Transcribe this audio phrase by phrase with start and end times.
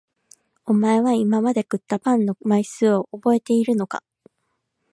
[0.65, 4.01] お前は今まで食ったパンの枚数を覚えているのか？